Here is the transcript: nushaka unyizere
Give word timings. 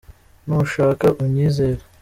nushaka 0.45 1.05
unyizere 1.23 1.81